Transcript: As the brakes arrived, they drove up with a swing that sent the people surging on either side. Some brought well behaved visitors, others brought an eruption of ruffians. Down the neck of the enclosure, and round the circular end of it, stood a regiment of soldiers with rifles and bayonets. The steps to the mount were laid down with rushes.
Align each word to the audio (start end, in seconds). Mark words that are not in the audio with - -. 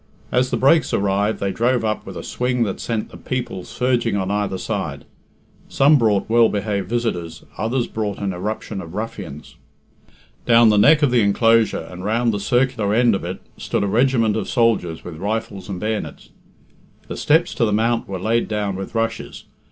As 0.31 0.49
the 0.49 0.57
brakes 0.57 0.95
arrived, 0.95 1.39
they 1.39 1.51
drove 1.51 1.85
up 1.85 2.07
with 2.07 2.17
a 2.17 2.23
swing 2.23 2.63
that 2.63 2.79
sent 2.79 3.11
the 3.11 3.17
people 3.17 3.63
surging 3.63 4.17
on 4.17 4.31
either 4.31 4.57
side. 4.57 5.05
Some 5.69 5.99
brought 5.99 6.27
well 6.27 6.49
behaved 6.49 6.89
visitors, 6.89 7.43
others 7.55 7.85
brought 7.85 8.17
an 8.17 8.33
eruption 8.33 8.81
of 8.81 8.95
ruffians. 8.95 9.57
Down 10.47 10.69
the 10.69 10.77
neck 10.79 11.03
of 11.03 11.11
the 11.11 11.21
enclosure, 11.21 11.87
and 11.87 12.03
round 12.03 12.33
the 12.33 12.39
circular 12.39 12.95
end 12.95 13.13
of 13.13 13.23
it, 13.23 13.41
stood 13.57 13.83
a 13.83 13.87
regiment 13.87 14.35
of 14.35 14.49
soldiers 14.49 15.03
with 15.03 15.17
rifles 15.17 15.69
and 15.69 15.79
bayonets. 15.79 16.29
The 17.07 17.15
steps 17.15 17.53
to 17.53 17.63
the 17.65 17.71
mount 17.71 18.07
were 18.07 18.17
laid 18.19 18.47
down 18.47 18.75
with 18.75 18.95
rushes. 18.95 19.43